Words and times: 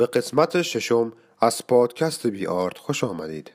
به 0.00 0.06
قسمت 0.06 0.62
ششم 0.62 1.12
از 1.40 1.66
پادکست 1.66 2.26
بی 2.26 2.46
آرت 2.46 2.78
خوش 2.78 3.04
آمدید. 3.04 3.52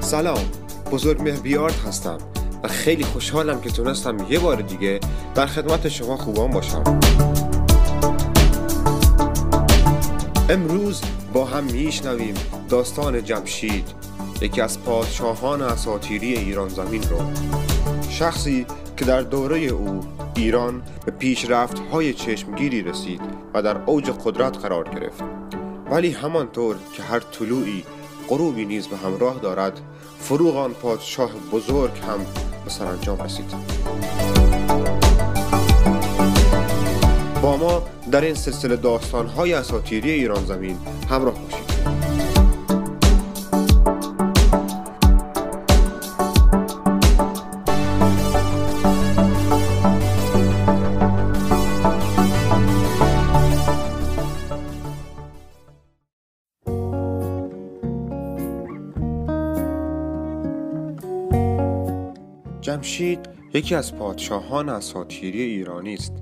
سلام 0.00 0.50
بزرگ 0.92 1.56
آرت 1.56 1.80
هستم 1.86 2.18
و 2.62 2.68
خیلی 2.68 3.04
خوشحالم 3.04 3.60
که 3.60 3.70
تونستم 3.70 4.16
یه 4.30 4.38
بار 4.38 4.56
دیگه 4.56 5.00
در 5.34 5.46
خدمت 5.46 5.88
شما 5.88 6.16
خوبان 6.16 6.50
باشم. 6.50 7.00
امروز 10.48 11.02
با 11.32 11.44
هم 11.44 11.64
میشنویم 11.64 12.34
داستان 12.68 13.24
جمشید. 13.24 14.11
یکی 14.42 14.60
از 14.60 14.82
پادشاهان 14.82 15.62
اساطیری 15.62 16.34
ایران 16.34 16.68
زمین 16.68 17.02
رو. 17.02 17.18
شخصی 18.10 18.66
که 18.96 19.04
در 19.04 19.20
دوره 19.20 19.58
او 19.58 20.00
ایران 20.36 20.82
به 21.06 21.12
پیشرفت 21.12 21.78
های 21.78 22.14
چشمگیری 22.14 22.82
رسید 22.82 23.20
و 23.54 23.62
در 23.62 23.76
اوج 23.86 24.10
قدرت 24.10 24.58
قرار 24.58 24.88
گرفت. 24.88 25.24
ولی 25.90 26.10
همانطور 26.10 26.76
که 26.92 27.02
هر 27.02 27.20
طلوعی 27.20 27.84
غروبی 28.28 28.64
نیز 28.64 28.86
به 28.86 28.96
همراه 28.96 29.38
دارد 29.38 29.80
فروغ 30.20 30.56
آن 30.56 30.72
پادشاه 30.72 31.30
بزرگ 31.52 31.98
هم 32.08 32.18
به 32.64 32.70
سرانجام 32.70 33.22
رسید. 33.22 33.54
با 37.42 37.56
ما 37.56 37.82
در 38.10 38.20
این 38.20 38.34
سلسله 38.34 38.76
داستانهای 38.76 39.52
اساطیری 39.52 40.10
ایران 40.10 40.44
زمین 40.44 40.78
همراه 41.10 41.34
باشید. 41.34 41.71
جمشید 62.62 63.28
یکی 63.54 63.74
از 63.74 63.96
پادشاهان 63.96 64.68
اساطیری 64.68 65.42
ایرانی 65.42 65.94
است 65.94 66.12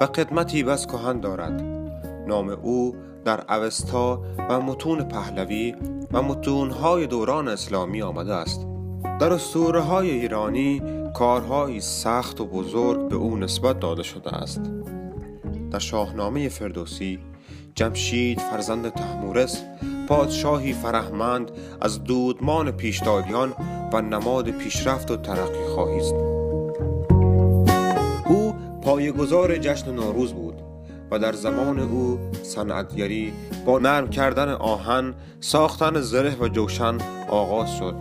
و 0.00 0.04
قدمتی 0.04 0.62
بس 0.62 0.86
کهن 0.86 1.20
دارد. 1.20 1.62
نام 2.26 2.48
او 2.48 2.96
در 3.24 3.54
اوستا 3.54 4.22
و 4.50 4.60
متون 4.60 5.08
پهلوی 5.08 5.74
و 6.12 6.22
متونهای 6.22 7.06
دوران 7.06 7.48
اسلامی 7.48 8.02
آمده 8.02 8.34
است. 8.34 8.66
در 9.20 9.32
اسطوره 9.32 9.80
های 9.80 10.10
ایرانی 10.10 10.82
کارهایی 11.14 11.80
سخت 11.80 12.40
و 12.40 12.46
بزرگ 12.46 13.08
به 13.08 13.16
او 13.16 13.36
نسبت 13.36 13.80
داده 13.80 14.02
شده 14.02 14.34
است. 14.34 14.60
در 15.70 15.78
شاهنامه 15.78 16.48
فردوسی 16.48 17.18
جمشید 17.74 18.40
فرزند 18.40 18.88
تحمورس 18.88 19.62
پادشاهی 20.08 20.72
فرهمند 20.72 21.50
از 21.80 22.04
دودمان 22.04 22.70
پیشدادیان 22.70 23.54
و 23.92 24.00
نماد 24.00 24.50
پیشرفت 24.50 25.10
و 25.10 25.16
ترقی 25.16 25.64
خواهی 25.74 25.98
است. 25.98 26.14
او 28.26 28.54
پایگزار 28.82 29.58
جشن 29.58 29.94
نوروز 29.94 30.32
بود 30.32 30.62
و 31.10 31.18
در 31.18 31.32
زمان 31.32 31.78
او 31.78 32.18
صنعتگری 32.42 33.32
با 33.66 33.78
نرم 33.78 34.10
کردن 34.10 34.48
آهن 34.48 35.14
ساختن 35.40 36.00
زره 36.00 36.36
و 36.40 36.48
جوشن 36.48 36.98
آغاز 37.28 37.76
شد 37.78 37.94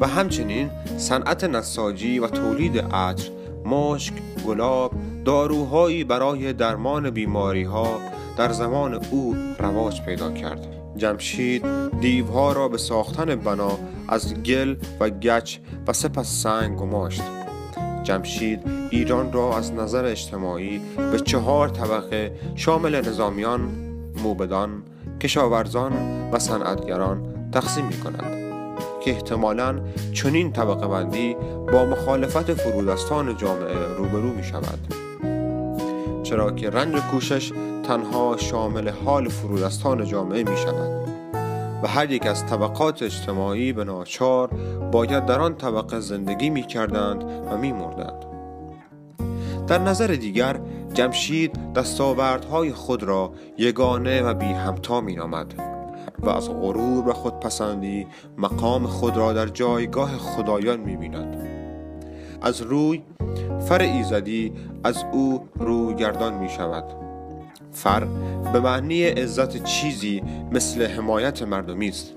و 0.00 0.06
همچنین 0.06 0.70
صنعت 0.96 1.44
نساجی 1.44 2.18
و 2.18 2.26
تولید 2.26 2.78
عطر 2.78 3.30
مشک 3.64 4.14
گلاب 4.46 4.92
داروهایی 5.24 6.04
برای 6.04 6.52
درمان 6.52 7.10
بیماری 7.10 7.62
ها 7.62 8.00
در 8.36 8.52
زمان 8.52 8.94
او 9.10 9.36
رواج 9.58 10.02
پیدا 10.02 10.32
کرد. 10.32 10.81
جمشید 10.96 11.64
دیوها 12.00 12.52
را 12.52 12.68
به 12.68 12.78
ساختن 12.78 13.34
بنا 13.34 13.78
از 14.08 14.34
گل 14.34 14.76
و 15.00 15.10
گچ 15.10 15.58
و 15.86 15.92
سپس 15.92 16.42
سنگ 16.42 16.76
گماشت. 16.76 17.22
جمشید 18.02 18.60
ایران 18.90 19.32
را 19.32 19.56
از 19.56 19.72
نظر 19.72 20.04
اجتماعی 20.04 20.80
به 21.12 21.20
چهار 21.20 21.68
طبقه 21.68 22.32
شامل 22.54 23.08
نظامیان، 23.08 23.60
موبدان، 24.22 24.82
کشاورزان 25.20 25.92
و 26.32 26.38
صنعتگران 26.38 27.22
تقسیم 27.52 27.86
می 27.86 27.96
کند 27.96 28.42
که 29.04 29.10
احتمالا 29.10 29.80
چنین 30.12 30.52
طبقه 30.52 30.88
بندی 30.88 31.36
با 31.72 31.84
مخالفت 31.84 32.54
فرودستان 32.54 33.36
جامعه 33.36 33.96
روبرو 33.96 34.32
می 34.32 34.44
شود 34.44 34.94
چرا 36.22 36.52
که 36.52 36.70
رنج 36.70 36.94
کوشش 36.94 37.52
تنها 37.82 38.36
شامل 38.36 38.88
حال 38.88 39.28
فرودستان 39.28 40.06
جامعه 40.06 40.42
می 40.42 40.56
شود 40.56 41.08
و 41.82 41.86
هر 41.86 42.10
یک 42.10 42.26
از 42.26 42.46
طبقات 42.46 43.02
اجتماعی 43.02 43.72
به 43.72 43.84
ناچار 43.84 44.48
باید 44.92 45.26
در 45.26 45.40
آن 45.40 45.54
طبقه 45.54 46.00
زندگی 46.00 46.50
می 46.50 46.62
کردند 46.62 47.24
و 47.24 47.56
می 47.56 47.72
مردند. 47.72 48.24
در 49.66 49.78
نظر 49.78 50.06
دیگر 50.06 50.60
جمشید 50.94 51.72
دستاوردهای 51.72 52.72
خود 52.72 53.02
را 53.02 53.32
یگانه 53.58 54.22
و 54.22 54.34
بی 54.34 54.46
همتا 54.46 55.00
می 55.00 55.14
نامد 55.14 55.54
و 56.18 56.28
از 56.30 56.48
غرور 56.48 57.08
و 57.08 57.12
خودپسندی 57.12 58.06
مقام 58.38 58.86
خود 58.86 59.16
را 59.16 59.32
در 59.32 59.46
جایگاه 59.46 60.18
خدایان 60.18 60.80
می 60.80 60.96
بیند. 60.96 61.36
از 62.42 62.62
روی 62.62 63.02
فر 63.68 63.80
ایزدی 63.80 64.52
از 64.84 65.04
او 65.12 65.48
روگردان 65.58 66.34
می 66.34 66.48
شود 66.48 67.01
فر 67.72 68.04
به 68.52 68.60
معنی 68.60 69.04
عزت 69.04 69.64
چیزی 69.64 70.22
مثل 70.52 70.86
حمایت 70.86 71.42
مردمی 71.42 71.88
است. 71.88 72.12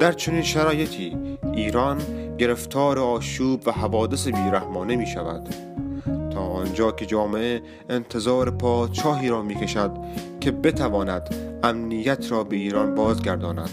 در 0.00 0.12
چنین 0.12 0.42
شرایطی 0.42 1.16
ایران 1.54 1.98
گرفتار 2.38 2.98
آشوب 2.98 3.68
و 3.68 3.70
حوادث 3.70 4.28
بیرحمانه 4.28 4.96
می 4.96 5.06
شود 5.06 5.54
تا 6.30 6.40
آنجا 6.40 6.92
که 6.92 7.06
جامعه 7.06 7.62
انتظار 7.88 8.50
پادشاهی 8.50 9.28
را 9.28 9.42
می 9.42 9.54
کشد 9.54 9.90
که 10.40 10.50
بتواند 10.50 11.34
امنیت 11.62 12.32
را 12.32 12.44
به 12.44 12.56
ایران 12.56 12.94
بازگرداند. 12.94 13.70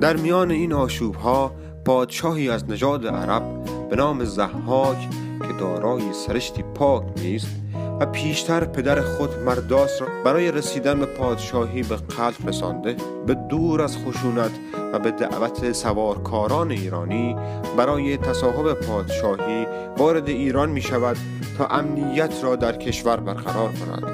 در 0.00 0.16
میان 0.16 0.50
این 0.50 0.72
آشوب 0.72 1.14
ها 1.14 1.52
پادشاهی 1.84 2.50
از 2.50 2.70
نژاد 2.70 3.06
عرب 3.06 3.64
به 3.90 3.96
نام 3.96 4.24
زحاک 4.24 5.10
که 5.40 5.52
دارای 5.60 6.12
سرشتی 6.12 6.62
پاک 6.62 7.04
نیست 7.16 7.56
و 8.00 8.06
پیشتر 8.06 8.64
پدر 8.64 9.00
خود 9.00 9.38
مرداس 9.38 10.02
را 10.02 10.08
برای 10.24 10.50
رسیدن 10.50 11.00
به 11.00 11.06
پادشاهی 11.06 11.82
به 11.82 11.96
قتل 11.96 12.48
رسانده 12.48 12.96
به 13.26 13.34
دور 13.34 13.82
از 13.82 13.96
خشونت 13.96 14.50
و 14.92 14.98
به 14.98 15.10
دعوت 15.10 15.72
سوارکاران 15.72 16.70
ایرانی 16.70 17.36
برای 17.76 18.16
تصاحب 18.16 18.72
پادشاهی 18.72 19.66
وارد 19.98 20.28
ایران 20.28 20.70
می 20.70 20.82
شود 20.82 21.16
تا 21.58 21.66
امنیت 21.66 22.34
را 22.42 22.56
در 22.56 22.76
کشور 22.76 23.16
برقرار 23.16 23.72
کند. 23.72 24.04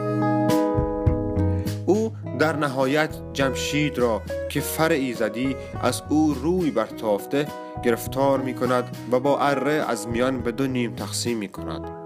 او 1.86 2.12
در 2.38 2.56
نهایت 2.56 3.16
جمشید 3.32 3.98
را 3.98 4.22
که 4.48 4.60
فر 4.60 4.90
ایزدی 4.90 5.56
از 5.82 6.02
او 6.08 6.34
روی 6.42 6.70
برتافته 6.70 7.46
گرفتار 7.84 8.40
می 8.40 8.54
کند 8.54 8.96
و 9.12 9.20
با 9.20 9.38
اره 9.38 9.72
از 9.72 10.08
میان 10.08 10.40
به 10.40 10.52
دو 10.52 10.66
نیم 10.66 10.94
تقسیم 10.94 11.38
می 11.38 11.48
کند. 11.48 12.05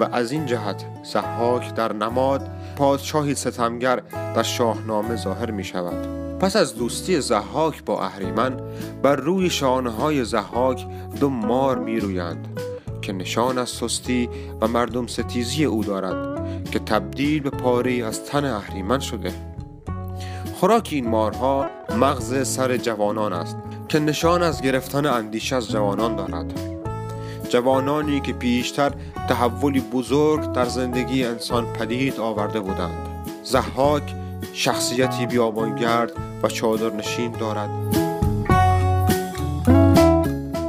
و 0.00 0.04
از 0.12 0.32
این 0.32 0.46
جهت 0.46 0.84
زحاک 1.02 1.74
در 1.74 1.92
نماد 1.92 2.50
پادشاهی 2.76 3.34
ستمگر 3.34 3.96
در 4.34 4.42
شاهنامه 4.42 5.16
ظاهر 5.16 5.50
می 5.50 5.64
شود 5.64 6.20
پس 6.38 6.56
از 6.56 6.76
دوستی 6.76 7.20
زحاک 7.20 7.84
با 7.84 8.02
اهریمن 8.02 8.56
بر 9.02 9.16
روی 9.16 9.50
شانه 9.50 9.90
های 9.90 10.24
زحاک 10.24 10.86
دو 11.20 11.28
مار 11.28 11.78
می 11.78 12.00
رویند 12.00 12.48
که 13.02 13.12
نشان 13.12 13.58
از 13.58 13.68
سستی 13.68 14.28
و 14.60 14.68
مردم 14.68 15.06
ستیزی 15.06 15.64
او 15.64 15.84
دارد 15.84 16.40
که 16.70 16.78
تبدیل 16.78 17.42
به 17.42 17.50
پاره 17.50 17.92
از 17.92 18.24
تن 18.24 18.44
اهریمن 18.44 18.98
شده. 18.98 19.32
خوراک 20.60 20.88
این 20.92 21.08
مارها 21.08 21.66
مغز 21.98 22.48
سر 22.48 22.76
جوانان 22.76 23.32
است 23.32 23.56
که 23.88 23.98
نشان 23.98 24.42
از 24.42 24.62
گرفتن 24.62 25.06
اندیشه 25.06 25.56
از 25.56 25.70
جوانان 25.70 26.16
دارد. 26.16 26.69
جوانانی 27.50 28.20
که 28.20 28.32
پیشتر 28.32 28.92
تحولی 29.28 29.80
بزرگ 29.80 30.52
در 30.52 30.64
زندگی 30.64 31.24
انسان 31.24 31.72
پدید 31.72 32.20
آورده 32.20 32.60
بودند 32.60 33.08
زحاک 33.42 34.14
شخصیتی 34.52 35.26
بیابانگرد 35.26 36.12
و 36.42 36.48
چادرنشین 36.48 37.32
دارد 37.32 37.70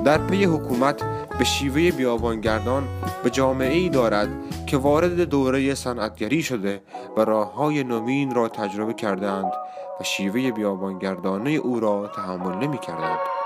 در 0.06 0.18
پی 0.18 0.44
حکومت 0.44 1.04
به 1.40 1.44
شیوه 1.44 1.92
بیابانگردان 1.92 2.88
به 3.24 3.30
جامعه 3.30 3.78
ای 3.78 3.90
دارد 3.90 4.30
که 4.68 4.78
وارد 4.78 5.22
دوره 5.22 5.76
صنعتگری 5.76 6.44
شده 6.44 6.82
و 7.18 7.22
راه 7.22 7.54
های 7.54 7.84
نوین 7.84 8.36
را 8.36 8.48
تجربه 8.48 8.94
کردند 8.94 9.52
و 10.02 10.04
شیوه 10.04 10.52
بیابانگردانه 10.52 11.50
او 11.50 11.80
را 11.80 12.08
تحمل 12.16 12.68
نمی 12.68 12.78
کردند. 12.78 13.41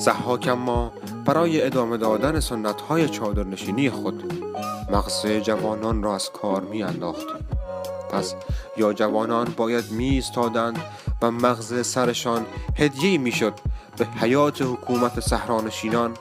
زحاک 0.00 0.48
ما 0.48 0.92
برای 1.24 1.62
ادامه 1.62 1.96
دادن 1.96 2.40
سنت 2.40 2.80
های 2.80 3.08
چادرنشینی 3.08 3.90
خود 3.90 4.32
مغز 4.92 5.26
جوانان 5.26 6.02
را 6.02 6.14
از 6.14 6.30
کار 6.30 6.60
می 6.60 6.82
انداخت 6.82 7.26
پس 8.12 8.34
یا 8.76 8.92
جوانان 8.92 9.54
باید 9.56 9.90
می 9.90 10.22
و 11.22 11.30
مغز 11.30 11.86
سرشان 11.86 12.46
هدیه 12.76 13.18
می 13.18 13.32
شد 13.32 13.52
به 13.96 14.06
حیات 14.06 14.62
حکومت 14.62 15.20
سهرانشینان 15.20 16.14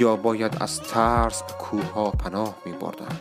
یا 0.00 0.16
باید 0.16 0.56
از 0.60 0.80
ترس 0.80 1.42
به 1.42 1.52
کوه 1.52 1.92
ها 1.92 2.10
پناه 2.10 2.54
می 2.66 2.72
بردند. 2.72 3.20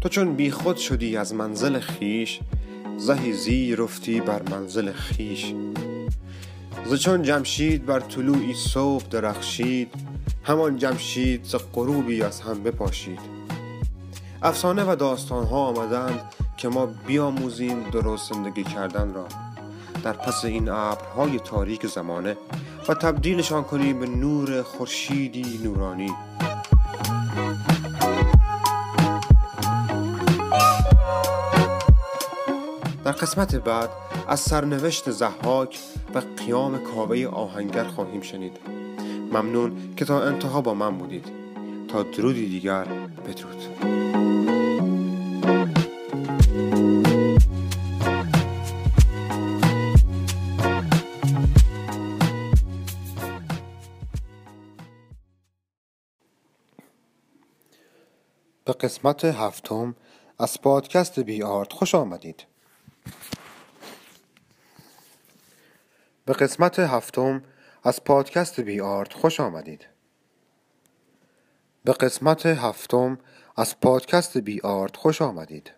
تو 0.00 0.08
چون 0.08 0.34
بی 0.34 0.50
خود 0.50 0.76
شدی 0.76 1.16
از 1.16 1.34
منزل 1.34 1.78
خیش 1.78 2.40
زهی 2.96 3.32
زی 3.32 3.76
رفتی 3.76 4.20
بر 4.20 4.42
منزل 4.50 4.92
خیش 4.92 5.54
ز 6.86 6.94
چون 6.94 7.22
جمشید 7.22 7.86
بر 7.86 8.00
طلوعی 8.00 8.54
صبح 8.54 9.04
درخشید 9.10 9.92
همان 10.44 10.76
جمشید 10.76 11.44
ز 11.44 11.54
غروبی 11.74 12.22
از 12.22 12.40
هم 12.40 12.62
بپاشید. 12.62 13.18
افسانه 14.42 14.84
و 14.84 14.96
داستان 14.96 15.44
ها 15.44 15.56
آمدند 15.56 16.20
که 16.56 16.68
ما 16.68 16.86
بیاموزیم 16.86 17.90
درست 17.90 18.32
زندگی 18.32 18.64
کردن 18.64 19.14
را. 19.14 19.26
در 20.04 20.12
پس 20.12 20.44
این 20.44 20.68
ابرهای 20.68 21.38
تاریک 21.38 21.86
زمانه 21.86 22.36
و 22.88 22.94
تبدیلشان 22.94 23.64
کنیم 23.64 24.00
به 24.00 24.06
نور 24.06 24.62
خورشیدی 24.62 25.60
نورانی. 25.64 26.12
قسمت 33.36 33.54
بعد 33.54 33.90
از 34.28 34.40
سرنوشت 34.40 35.10
زحاک 35.10 35.78
و 36.14 36.22
قیام 36.36 36.78
کاوه 36.78 37.26
آهنگر 37.26 37.84
خواهیم 37.84 38.20
شنید. 38.20 38.56
ممنون 39.32 39.94
که 39.96 40.04
تا 40.04 40.22
انتها 40.22 40.60
با 40.60 40.74
من 40.74 40.98
بودید. 40.98 41.26
تا 41.88 42.02
درودی 42.02 42.48
دیگر 42.48 42.84
بدرود. 42.84 43.62
به 58.64 58.72
قسمت 58.72 59.24
هفتم 59.24 59.94
از 60.38 60.60
پادکست 60.62 61.20
بی 61.20 61.42
آرت 61.42 61.72
خوش 61.72 61.94
آمدید. 61.94 62.55
به 66.26 66.32
قسمت 66.32 66.78
هفتم 66.78 67.42
از 67.82 68.04
پادکست 68.04 68.60
بی 68.60 68.80
آرت 68.80 69.12
خوش 69.12 69.40
آمدید. 69.40 69.86
به 71.84 71.92
قسمت 71.92 72.46
هفتم 72.46 73.18
از 73.56 73.80
پادکست 73.80 74.38
بی 74.38 74.60
آرت 74.60 74.96
خوش 74.96 75.22
آمدید. 75.22 75.75